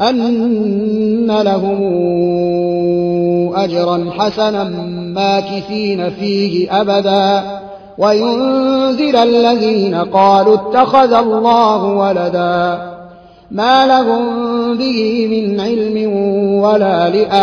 أن 0.00 1.42
لهم 1.42 1.82
أجرا 3.56 4.10
حسنا 4.18 4.64
ماكثين 5.14 6.10
فيه 6.10 6.80
أبدا. 6.80 7.42
وينذر 7.98 9.22
الذين 9.22 9.94
قالوا 9.94 10.54
اتخذ 10.54 11.12
الله 11.12 11.84
ولدا. 11.84 12.78
ما 13.50 13.86
لهم 13.86 14.22
به 14.78 15.26
من 15.26 15.60
علم 15.60 16.12
ولا 16.62 17.08
لآبائهم. 17.08 17.42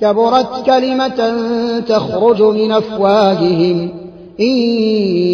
كبرت 0.00 0.66
كلمة 0.66 1.34
تخرج 1.88 2.42
من 2.42 2.72
أفواههم. 2.72 3.88
إن 4.40 4.56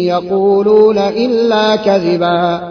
يقولون 0.05 0.97
إلا 0.97 1.75
كذبا. 1.75 2.70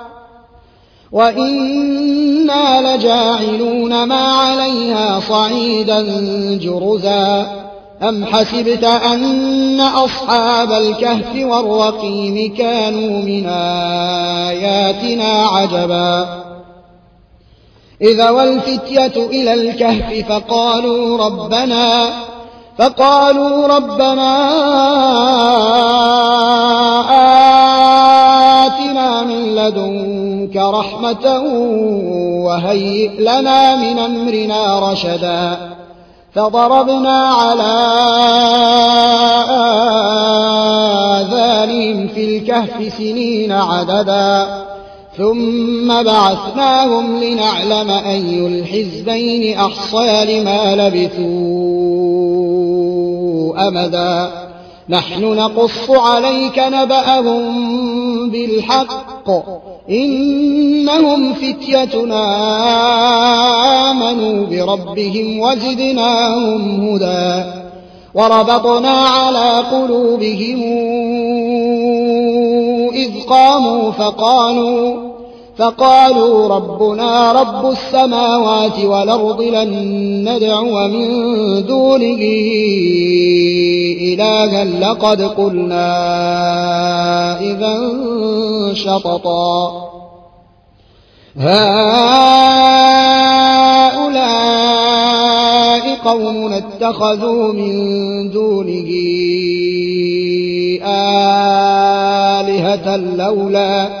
وإنا 1.11 2.95
لجاعلون 2.95 4.03
ما 4.03 4.33
عليها 4.33 5.19
صعيدا 5.19 6.01
جرزا 6.61 7.61
أم 8.03 8.25
حسبت 8.25 8.83
أن 8.83 9.79
أصحاب 9.79 10.71
الكهف 10.71 11.35
والرقيم 11.35 12.55
كانوا 12.55 13.21
من 13.21 13.45
آياتنا 14.47 15.47
عجبا 15.47 16.41
إذا 18.01 18.29
والفتية 18.29 19.25
إلى 19.25 19.53
الكهف 19.53 20.27
فقالوا 20.29 21.25
ربنا 21.25 22.09
فقالوا 22.77 23.67
ربنا 23.67 24.37
آتنا 28.65 29.23
من 29.23 29.55
لدنك 30.51 30.57
رحمة 30.57 31.39
وهيئ 32.45 33.11
لنا 33.19 33.75
من 33.75 33.99
أمرنا 33.99 34.91
رشدا 34.91 35.57
فضربنا 36.35 37.19
على 37.19 37.73
آذانهم 41.21 42.07
في 42.07 42.37
الكهف 42.37 42.93
سنين 42.93 43.51
عددا 43.51 44.61
ثم 45.17 46.03
بعثناهم 46.03 47.23
لنعلم 47.23 47.91
أي 47.91 48.47
الحزبين 48.47 49.57
أحصى 49.57 50.25
لما 50.25 50.75
لبثوا 50.75 51.27
أمدا 53.67 54.31
نحن 54.89 55.23
نقص 55.23 55.89
عليك 55.89 56.59
نبأهم 56.59 58.29
بالحق 58.29 59.70
إنهم 59.91 61.33
فتيتنا 61.33 62.23
آمنوا 63.91 64.45
بربهم 64.45 65.39
وزدناهم 65.39 66.87
هدى 66.89 67.43
وربطنا 68.13 68.89
على 68.89 69.63
قلوبهم 69.71 70.61
إذ 72.93 73.11
قاموا 73.29 73.91
فقالوا 73.91 75.10
فقالوا 75.61 76.55
ربنا 76.55 77.31
رب 77.31 77.69
السماوات 77.71 78.79
والأرض 78.79 79.41
لن 79.41 79.69
ندعو 80.29 80.87
من 80.87 81.07
دونه 81.65 82.21
إلها 84.01 84.63
لقد 84.63 85.21
قلنا 85.21 85.91
إذا 87.41 87.93
شططا. 88.73 89.71
هؤلاء 91.37 91.61
قوم 96.05 96.53
اتخذوا 96.53 97.53
من 97.53 98.31
دونه 98.31 98.89
آلهة 102.41 102.97
لولا 102.97 104.00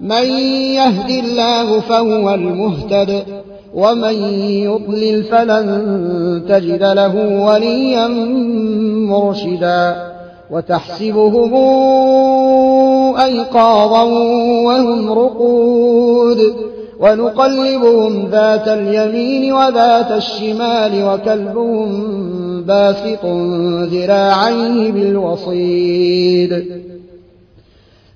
من 0.00 0.24
يهد 0.74 1.10
الله 1.24 1.80
فهو 1.80 2.34
المهتد 2.34 3.22
ومن 3.74 4.14
يضلل 4.42 5.24
فلن 5.24 6.42
تجد 6.48 6.82
له 6.82 7.42
وليا 7.46 8.08
مرشدا. 9.08 10.10
وتحسبهم 10.50 11.54
أيقاظا 13.16 14.02
وهم 14.64 15.12
رقود. 15.12 16.54
ونقلبهم 17.00 18.28
ذات 18.30 18.68
اليمين 18.68 19.52
وذات 19.52 20.12
الشمال 20.12 21.04
وكلبهم 21.04 21.90
باسط 22.62 23.26
ذراعيه 23.92 24.92
بالوصيد. 24.92 26.80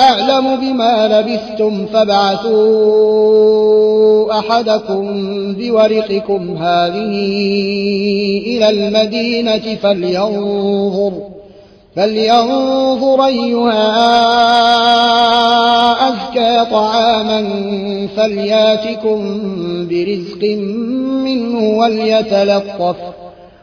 أعلم 0.00 0.56
بما 0.56 1.08
لبثتم 1.08 1.86
فابعثوا 1.86 3.34
أحدكم 4.38 5.04
بورقكم 5.54 6.56
هذه 6.56 7.14
إلى 8.46 8.70
المدينة 8.70 9.76
فلينظر 9.82 11.12
فلينظر 11.96 13.26
أيها 13.26 13.84
أزكى 16.08 16.70
طعاما 16.70 17.44
فلياتكم 18.16 19.20
برزق 19.88 20.44
منه 21.24 21.78
وليتلطف 21.78 22.96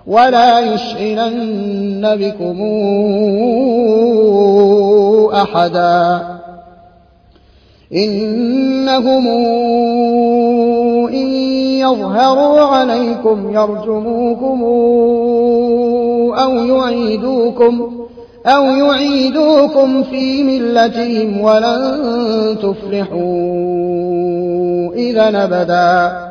ولا 0.08 0.60
يشعرن 0.60 2.16
بكم 2.16 2.62
أحدا. 5.34 6.22
إنهم 7.94 9.28
إن 11.08 11.28
يظهروا 11.80 12.60
عليكم 12.60 13.54
يرجموكم 13.54 14.64
أو 16.34 16.52
يعيدوكم 16.52 17.92
أو 18.46 18.64
يعيدوكم 18.64 20.04
في 20.04 20.44
ملتهم 20.44 21.42
ولن 21.42 22.58
تفلحوا 22.62 23.22
إذا 24.96 25.44
أبدا. 25.44 26.31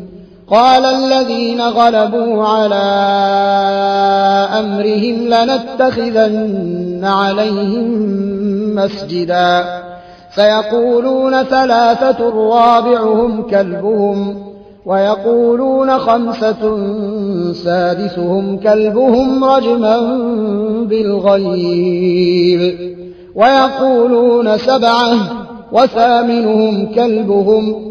قال 0.51 0.85
الذين 0.85 1.61
غلبوا 1.61 2.43
على 2.43 2.75
أمرهم 4.59 5.27
لنتخذن 5.27 7.01
عليهم 7.03 7.85
مسجدا. 8.75 9.65
سيقولون 10.35 11.43
ثلاثة 11.43 12.29
رابعهم 12.29 13.41
كلبهم 13.41 14.43
ويقولون 14.85 15.97
خمسة 15.97 16.77
سادسهم 17.53 18.57
كلبهم 18.57 19.43
رجما 19.43 19.97
بالغيب. 20.89 22.75
ويقولون 23.35 24.57
سبعة 24.57 25.13
وثامنهم 25.71 26.85
كلبهم. 26.95 27.90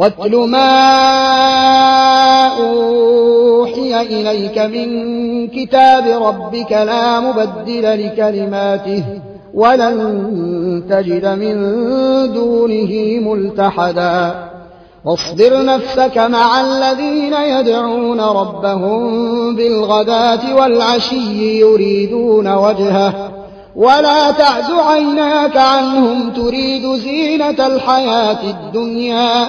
واتل 0.00 0.36
ما 0.36 0.76
أوحي 2.46 4.00
إليك 4.00 4.58
من 4.58 5.48
كتاب 5.48 6.22
ربك 6.22 6.72
لا 6.72 7.20
مبدل 7.20 8.06
لكلماته 8.06 9.04
ولن 9.54 10.82
تجد 10.90 11.26
من 11.26 11.56
دونه 12.32 13.20
ملتحدا. 13.28 14.34
واصبر 15.04 15.64
نفسك 15.64 16.18
مع 16.18 16.60
الذين 16.60 17.34
يدعون 17.34 18.20
ربهم 18.20 19.00
بالغداة 19.56 20.56
والعشي 20.56 21.60
يريدون 21.60 22.48
وجهه. 22.54 23.30
ولا 23.76 24.30
تعد 24.30 24.70
عيناك 24.88 25.56
عنهم 25.56 26.30
تريد 26.30 26.94
زينة 26.94 27.66
الحياة 27.66 28.50
الدنيا. 28.50 29.48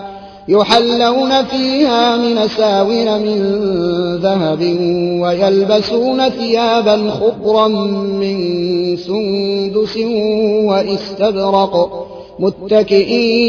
يحلون 0.47 1.43
فيها 1.43 2.17
من 2.17 2.47
ساور 2.47 3.19
من 3.19 3.41
ذهب 4.15 4.61
ويلبسون 5.21 6.29
ثيابا 6.29 7.11
خضرا 7.11 7.67
من 7.67 8.37
سندس 8.97 9.97
واستبرق 10.65 12.07
متكئين 12.39 13.41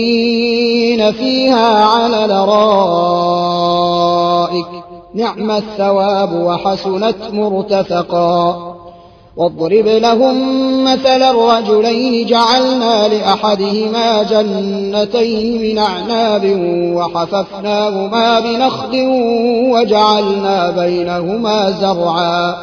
فيها 1.12 1.84
على 1.84 2.24
الارائك 2.24 3.52
نعم 5.14 5.50
الثواب 5.50 6.32
وحسنت 6.32 7.16
مرتفقا. 7.32 8.71
واضرب 9.36 9.86
لهم 9.86 10.34
مثل 10.84 11.22
الرجلين 11.22 12.26
جعلنا 12.26 13.08
لأحدهما 13.08 14.22
جنتين 14.22 15.62
من 15.62 15.78
أعناب 15.78 16.44
وحففناهما 16.96 18.40
بنخل 18.40 19.06
وجعلنا 19.72 20.70
بينهما 20.70 21.70
زرعا. 21.70 22.54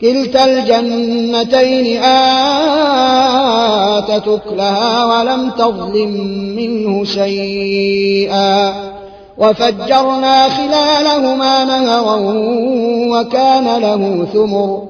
كلتا 0.00 0.44
الجنتين 0.44 2.02
آتت 2.02 4.28
أكلها 4.28 5.04
ولم 5.04 5.50
تظلم 5.50 6.10
منه 6.56 7.04
شيئا. 7.04 8.74
وفجرنا 9.38 10.48
خلالهما 10.48 11.64
نهرا 11.64 12.16
وكان 13.10 13.82
له 13.82 14.26
ثمر. 14.32 14.89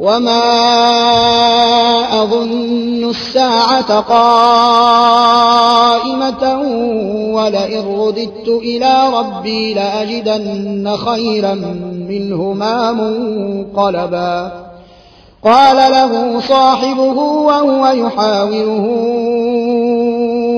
وما 0.00 0.42
أظن 2.22 3.10
الساعة 3.10 4.00
قائمة 4.00 5.00
ولئن 7.34 7.84
رددت 7.98 8.48
إلى 8.48 9.10
ربي 9.14 9.74
لأجدن 9.74 10.96
خيرا 10.96 11.54
منهما 12.08 12.92
منقلبا 12.92 14.52
قال 15.44 15.76
له 15.76 16.40
صاحبه 16.40 17.18
وهو 17.22 17.86
يحاوره 17.86 18.86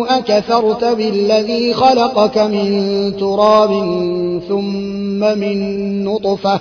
أكفرت 0.09 0.85
بالذي 0.85 1.75
خلقك 1.75 2.39
من 2.39 3.13
تراب 3.17 3.71
ثم 4.49 5.39
من 5.39 6.05
نطفة 6.05 6.61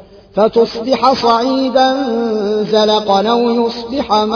فتصبح 0.35 1.13
صعيدا 1.13 1.97
زلقا 2.71 3.27
أو 3.29 3.39
يصبح 3.39 4.11
ماؤها 4.11 4.31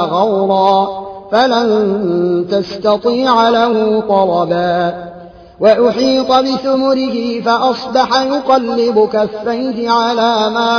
غورا 0.00 1.00
فلن 1.32 2.46
تستطيع 2.50 3.48
له 3.48 4.00
طلبا 4.08 5.10
وأحيط 5.60 6.32
بثمره 6.32 7.40
فأصبح 7.40 8.22
يقلب 8.22 9.08
كفيه 9.12 9.90
على 9.90 10.50
ما 10.50 10.70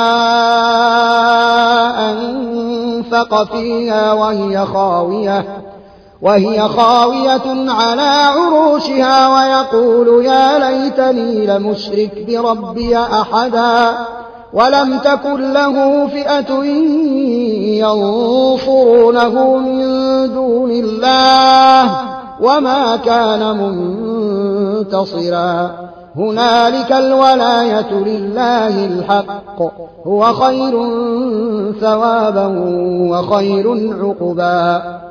أنفق 2.11 3.43
فيها 3.43 4.13
وهي 4.13 4.65
خاوية 4.65 5.45
وهي 6.21 6.61
خاوية 6.61 7.71
على 7.71 8.01
عروشها 8.01 9.27
ويقول 9.29 10.25
يا 10.25 10.59
ليتني 10.59 11.45
لمشرك 11.45 12.25
بربي 12.27 12.97
أحدا 12.97 13.97
ولم 14.53 14.97
تكن 14.97 15.53
له 15.53 16.07
فئة 16.07 16.63
ينصرونه 17.81 19.57
من 19.57 19.81
دون 20.33 20.71
الله 20.71 21.95
وما 22.41 22.95
كان 22.95 23.57
منتصرا. 24.77 25.71
هنالك 26.15 26.91
الولاية 26.91 27.91
لله 27.91 28.85
الحق. 28.85 29.61
هو 30.07 30.33
خير 30.33 30.71
ثوابا 31.81 32.45
وخير 33.11 33.95
عقبا. 34.01 35.10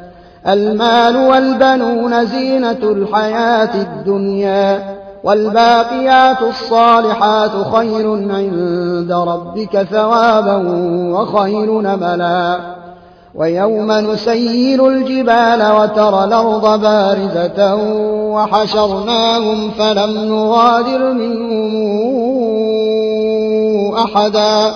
المال 0.47 1.17
والبنون 1.17 2.25
زينة 2.25 2.71
الحياة 2.71 3.75
الدنيا 3.75 4.97
والباقيات 5.23 6.41
الصالحات 6.41 7.51
خير 7.75 8.11
عند 8.11 9.11
ربك 9.11 9.81
ثوابا 9.81 10.55
وخير 11.13 11.81
نملا. 11.81 12.57
ويوم 13.35 13.91
نسير 13.91 14.87
الجبال 14.87 15.71
وترى 15.79 16.23
الأرض 16.23 16.81
بارزة 16.81 17.75
وحشرناهم 18.33 19.71
فلم 19.71 20.11
نغادر 20.11 21.13
منهم 21.13 21.91
أحدا. 23.95 24.71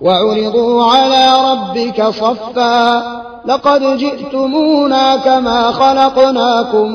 وعرضوا 0.00 0.84
على 0.84 1.26
ربك 1.52 2.02
صفا 2.02 3.21
لقد 3.46 3.96
جئتمونا 3.96 5.16
كما 5.16 5.70
خلقناكم 5.70 6.94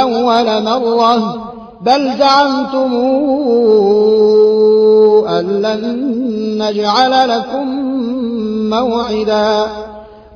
أول 0.00 0.62
مرة 0.62 1.42
بل 1.80 2.10
زعمتم 2.18 2.94
أن 5.28 5.62
لن 5.62 6.06
نجعل 6.62 7.28
لكم 7.28 7.66
موعدا. 8.70 9.66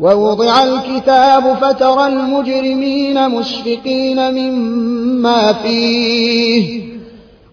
ووضع 0.01 0.63
الكتاب 0.63 1.57
فترى 1.61 2.07
المجرمين 2.07 3.29
مشفقين 3.29 4.35
مما 4.35 5.53
فيه. 5.53 6.90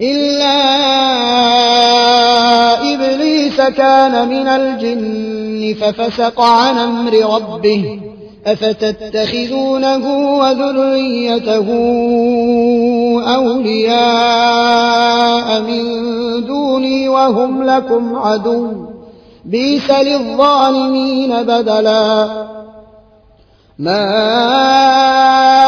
إلا 0.00 0.58
إبليس 2.94 3.60
كان 3.60 4.28
من 4.28 4.48
الجن 4.48 5.74
ففسق 5.80 6.40
عن 6.40 6.78
أمر 6.78 7.34
ربه 7.34 8.00
أفتتخذونه 8.46 10.36
وذريته 10.38 11.68
أولياء 13.34 14.80
من 15.60 15.84
دوني 16.46 17.08
وهم 17.08 17.62
لكم 17.62 18.16
عدو 18.16 18.72
بيس 19.44 19.90
للظالمين 19.90 21.42
بدلا 21.42 22.28
ما 23.78 25.67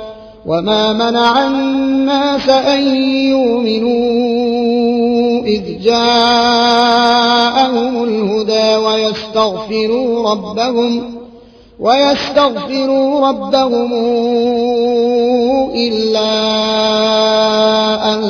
وما 0.45 0.93
منع 0.93 1.47
الناس 1.47 2.49
أن 2.49 2.95
يؤمنوا 3.05 4.31
إذ 5.45 5.61
جاءهم 5.83 7.23
الهدى 8.03 8.75
ويستغفروا 8.75 10.29
ربهم 10.31 11.21
ويستغفروا 11.79 13.27
ربهم 13.27 13.93
إلا 15.75 16.31
أن 18.13 18.21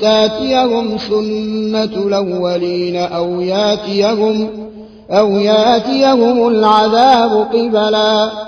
تاتيهم 0.00 0.98
سنة 0.98 2.06
الأولين 2.06 2.96
أو 2.96 3.40
ياتيهم 3.40 4.48
أو 5.10 5.30
ياتيهم 5.30 6.48
العذاب 6.48 7.46
قبلا 7.52 8.47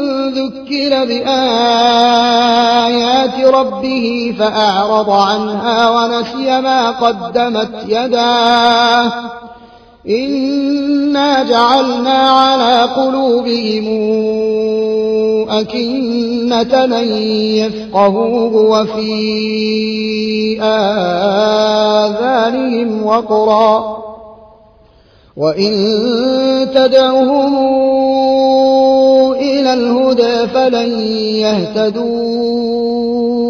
ذكر 0.33 1.05
بآيات 1.05 1.45
ربه 3.45 4.35
فأعرض 4.39 5.09
عنها 5.09 5.89
ونسي 5.89 6.61
ما 6.61 6.91
قدمت 6.91 7.69
يداه 7.87 9.11
إنا 10.09 11.43
جعلنا 11.43 12.29
على 12.29 12.81
قلوبهم 12.81 13.85
أكنة 15.49 16.83
أن 16.83 17.07
يفقهوه 17.57 18.55
وفي 18.55 19.11
آذانهم 21.81 23.05
وقرا 23.05 23.97
وإن 25.37 25.71
تدعهم 26.75 27.57
إلى 27.57 28.40
الهدى 29.73 30.47
فلن 30.47 30.89
يهتدوا 31.39 32.51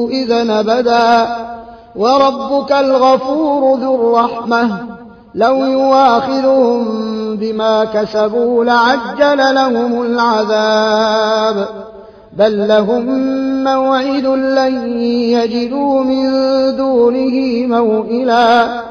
إذا 0.10 0.60
أبدا. 0.60 1.27
وربك 1.95 2.71
الغفور 2.71 3.79
ذو 3.79 3.95
الرحمة. 3.95 4.77
لو 5.36 5.55
يواخذهم 5.55 6.86
بما 7.36 7.86
كسبوا 7.86 8.65
لعجل 8.65 9.55
لهم 9.55 10.01
العذاب. 10.01 11.67
بل 12.38 12.67
لهم 12.67 13.05
موعد 13.63 14.25
لن 14.25 15.01
يجدوا 15.07 16.03
من 16.03 16.31
دونه 16.77 17.67
موئلا. 17.67 18.90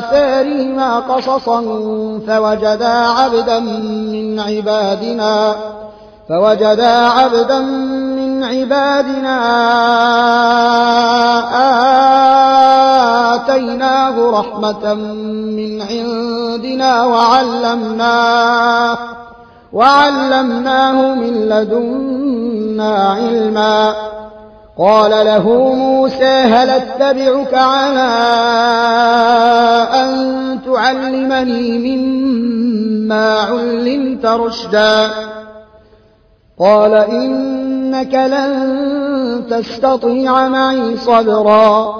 آثارهما 0.00 1.00
قصصا 1.00 1.60
فوجدا 2.26 2.88
عبدا 2.88 3.58
من 3.58 4.40
عبادنا 4.40 5.54
فوجدا 6.28 6.88
عبدا 6.88 7.58
من 7.60 8.44
عبادنا 8.44 9.36
آتيناه 13.34 14.30
رحمة 14.30 14.94
من 14.94 15.82
عندنا 15.82 17.04
وعلمناه 17.04 18.98
وعلمناه 19.72 21.14
من 21.14 21.48
لدنا 21.48 22.94
علما. 23.12 23.94
قال 24.80 25.10
له 25.26 25.74
موسى 25.74 26.24
هل 26.24 26.70
أتبعك 26.70 27.54
على 27.54 28.10
أن 29.94 30.58
تعلمني 30.66 31.96
مما 31.96 33.40
علمت 33.40 34.26
رشدا؟ 34.26 35.10
قال 36.58 36.94
إنك 36.94 38.14
لن 38.14 38.70
تستطيع 39.50 40.48
معي 40.48 40.96
صبرا 40.96 41.94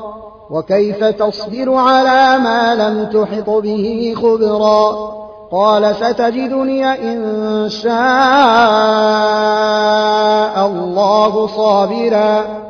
وكيف 0.51 1.05
تصبر 1.05 1.75
على 1.75 2.39
ما 2.39 2.75
لم 2.75 3.05
تحط 3.05 3.51
به 3.51 4.15
خبرا؟ 4.17 5.11
قال 5.53 5.95
ستجدني 5.97 6.87
إن 6.87 7.69
شاء 7.69 7.91
الله 10.67 11.47
صابرا. 11.47 12.70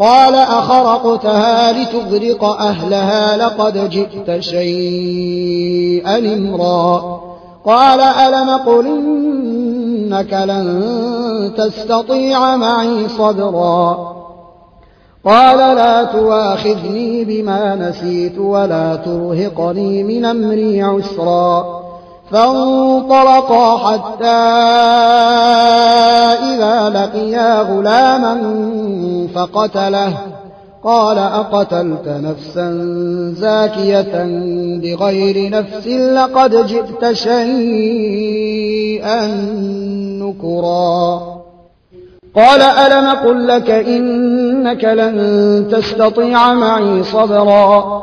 قال 0.00 0.34
أخرقتها 0.34 1.72
لتغرق 1.72 2.44
أهلها 2.44 3.36
لقد 3.36 3.90
جئت 3.90 4.40
شيئا 4.40 6.18
إمرا. 6.18 7.20
قال 7.64 8.00
ألم 8.00 8.50
قل 8.50 8.86
إنك 8.86 10.32
لن 10.32 10.82
تستطيع 11.56 12.56
معي 12.56 13.08
صبرا. 13.08 14.12
قال 15.24 15.76
لا 15.76 16.04
تواخذني 16.04 17.24
بما 17.24 17.74
نسيت 17.74 18.38
ولا 18.38 18.96
ترهقني 18.96 20.02
من 20.02 20.24
أمري 20.24 20.82
عسرا. 20.82 21.79
فانطلقا 22.30 23.78
حتى 23.78 24.40
إذا 26.54 26.88
لقيا 26.88 27.62
غلاما 27.62 28.40
فقتله. 29.34 30.18
قال 30.84 31.18
أقتلت 31.18 32.06
نفسا 32.06 32.70
زاكية 33.38 34.24
بغير 34.82 35.50
نفس 35.50 35.86
لقد 35.86 36.66
جئت 36.66 37.12
شيئا 37.12 39.26
نكرا. 40.22 41.20
قال 42.36 42.62
ألم 42.62 43.10
قل 43.10 43.48
لك 43.48 43.70
إنك 43.70 44.84
لن 44.84 45.68
تستطيع 45.70 46.54
معي 46.54 47.02
صبرا؟ 47.02 48.02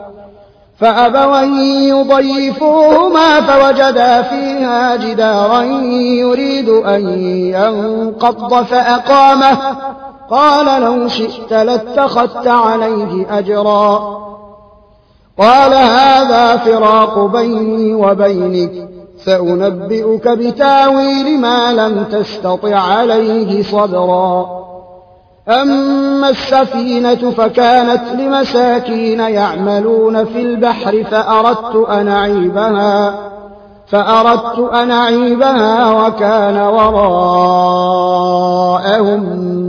فأبوا 0.81 1.43
أن 1.43 1.59
يضيفوهما 1.63 3.41
فوجدا 3.41 4.21
فيها 4.21 4.95
جدارا 4.95 5.61
يريد 6.21 6.69
أن 6.69 7.09
ينقض 7.29 8.63
فأقامه. 8.63 9.57
قال 10.29 10.81
لو 10.81 11.07
شئت 11.07 11.53
لاتخذت 11.53 12.47
عليه 12.47 13.39
أجرا. 13.39 14.17
قال 15.39 15.73
هذا 15.73 16.57
فراق 16.57 17.19
بيني 17.19 17.93
وبينك 17.93 18.89
سأنبئك 19.25 20.27
بتاويل 20.27 21.39
ما 21.39 21.73
لم 21.73 22.03
تستطع 22.03 22.75
عليه 22.75 23.63
صبرا. 23.63 24.60
أما 25.51 26.29
السفينة 26.29 27.31
فكانت 27.31 28.01
لمساكين 28.17 29.19
يعملون 29.19 30.25
في 30.25 30.41
البحر 30.41 31.03
فأردت 31.03 31.89
أن 31.89 32.07
أعيبها 32.07 33.15
فأردت 33.87 34.59
أن 34.73 34.91
أعيبها 34.91 35.91
وكان 35.91 36.57
وراءهم 36.57 37.51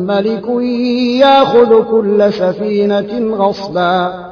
ملك 0.07 0.49
يأخذ 1.21 1.83
كل 1.91 2.33
سفينة 2.33 3.37
غصبا. 3.37 4.32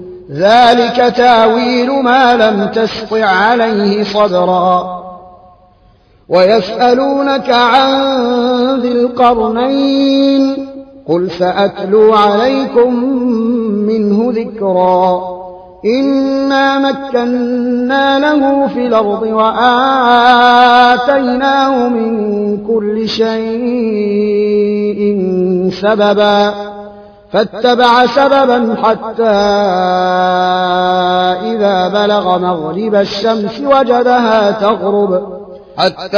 ذلك 0.33 1.13
تاويل 1.17 1.91
ما 1.91 2.35
لم 2.35 2.65
تسطع 2.65 3.25
عليه 3.25 4.03
صدرا. 4.03 5.01
ويسألونك 6.29 7.49
عن 7.49 7.89
ذي 8.79 8.91
القرنين 8.91 10.67
قل 11.07 11.31
سأتلو 11.31 12.13
عليكم 12.13 12.93
منه 13.87 14.33
ذكرا. 14.35 15.21
إنا 15.85 16.79
مكنا 16.79 18.19
له 18.19 18.67
في 18.67 18.87
الأرض 18.87 19.23
وآتيناه 19.23 19.77
من 21.89 22.57
كل 22.67 23.09
شيء 23.09 23.41
سببا. 25.81 26.53
فاتبع 27.33 28.05
سببا 28.05 28.75
حتى 28.83 29.23
إذا 31.51 31.87
بلغ 31.87 32.37
مغرب 32.37 32.95
الشمس 32.95 33.59
وجدها 33.59 34.51
تغرب. 34.51 35.41
حتى 35.77 36.17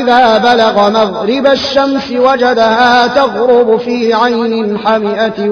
إذا 0.00 0.38
بلغ 0.38 0.90
مغرب 0.90 1.46
الشمس 1.46 2.10
وجدها 2.10 3.06
تغرب 3.06 3.76
في 3.76 4.14
عين 4.14 4.78
حمئة 4.78 5.50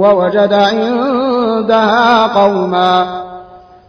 ووجد 0.00 0.52
عندها 0.52 2.26
قوما. 2.26 3.25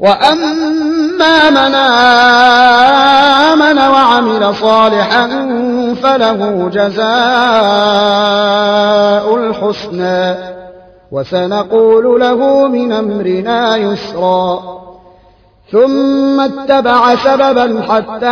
وأما 0.00 1.50
من 1.50 1.74
آمن 3.52 3.78
وعمل 3.78 4.54
صالحا 4.54 5.26
فله 6.02 6.68
جزاء 6.72 7.08
الحسنى 9.36 10.34
وسنقول 11.12 12.20
له 12.20 12.68
من 12.68 12.92
أمرنا 12.92 13.76
يسرا 13.76 14.78
ثم 15.72 16.40
اتبع 16.40 17.14
سببا 17.14 17.82
حتى 17.88 18.26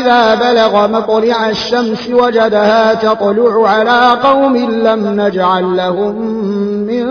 إذا 0.00 0.34
بلغ 0.34 0.86
مطلع 0.86 1.48
الشمس 1.48 2.08
وجدها 2.10 2.94
تطلع 2.94 3.68
على 3.68 4.18
قوم 4.22 4.56
لم 4.56 5.20
نجعل 5.20 5.76
لهم 5.76 6.67
من 6.88 7.06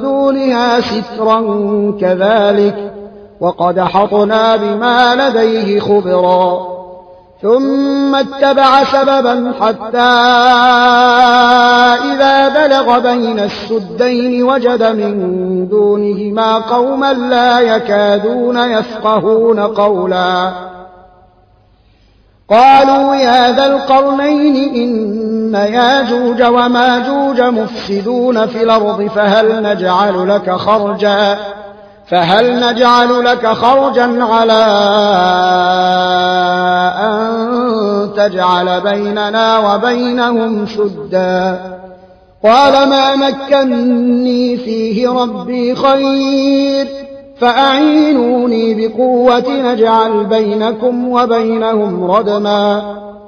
دونها 0.00 0.80
سترا 0.80 1.40
كذلك 2.00 2.92
وقد 3.40 3.80
حطنا 3.80 4.56
بما 4.56 5.14
لديه 5.14 5.80
خبرا 5.80 6.72
ثم 7.42 8.14
اتبع 8.14 8.84
سببا 8.84 9.52
حتى 9.60 10.12
إذا 12.12 12.48
بلغ 12.48 12.98
بين 12.98 13.38
السدين 13.38 14.42
وجد 14.42 14.82
من 14.82 15.68
دونهما 15.68 16.58
قوما 16.58 17.12
لا 17.12 17.60
يكادون 17.60 18.58
يفقهون 18.58 19.60
قولا 19.60 20.52
قالوا 22.50 23.14
يا 23.14 23.52
ذا 23.52 23.66
القرنين 23.66 24.74
إن 24.74 25.21
ياجوج 25.54 26.42
وماجوج 26.42 27.40
مفسدون 27.40 28.46
في 28.46 28.62
الأرض 28.62 29.06
فهل 29.06 29.62
نجعل 29.62 30.28
لك 30.28 30.50
خرجا؟ 30.50 31.38
فهل 32.06 32.60
نجعل 32.60 33.24
لك 33.24 33.46
خرجا 33.46 34.24
على 34.24 34.62
أن 37.00 38.10
تجعل 38.16 38.80
بيننا 38.80 39.58
وبينهم 39.58 40.66
سدا؟ 40.66 41.58
قال 42.44 42.88
ما 42.88 43.16
مكني 43.16 44.56
فيه 44.56 45.08
ربي 45.08 45.74
خير 45.74 46.88
فأعينوني 47.40 48.74
بقوة 48.74 49.44
نجعل 49.48 50.24
بينكم 50.24 51.08
وبينهم 51.08 52.10
ردما. 52.10 53.01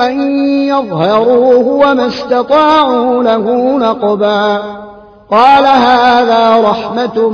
أن 0.00 0.20
يظهروه 0.68 1.68
وما 1.68 2.06
استطاعوا 2.06 3.22
له 3.22 3.76
نقبا. 3.78 4.62
قال 5.30 5.66
هذا 5.66 6.70
رحمة 6.70 7.28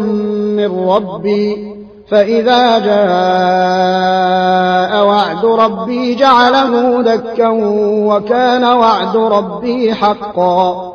من 0.56 0.88
ربي 0.88 1.72
فإذا 2.10 2.78
جاء 2.78 2.92
وعد 5.06 5.44
ربي 5.44 6.14
جعله 6.14 7.02
دكا 7.02 7.48
وكان 8.06 8.64
وعد 8.64 9.16
ربي 9.16 9.94
حقا. 9.94 10.92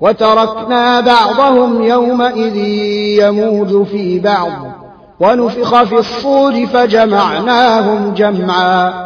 وتركنا 0.00 1.00
بعضهم 1.00 1.82
يومئذ 1.82 2.56
يموج 3.22 3.86
في 3.86 4.18
بعض 4.20 4.50
ونفخ 5.20 5.82
في 5.82 5.98
الصور 5.98 6.66
فجمعناهم 6.66 8.14
جمعا. 8.16 9.05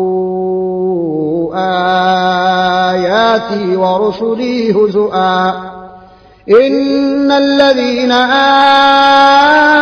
آياتي 2.93 3.75
ورسلي 3.75 4.71
هزؤا. 4.71 5.49
إن 6.49 7.31
الذين 7.31 8.11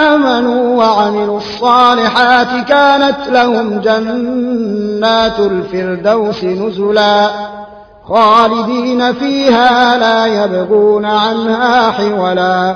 آمنوا 0.09 0.77
وعملوا 0.77 1.37
الصالحات 1.37 2.65
كانت 2.67 3.17
لهم 3.29 3.79
جنات 3.79 5.39
الفردوس 5.39 6.43
نزلا. 6.43 7.29
خالدين 8.07 9.13
فيها 9.13 9.97
لا 9.97 10.25
يبغون 10.25 11.05
عنها 11.05 11.91
حولا. 11.91 12.75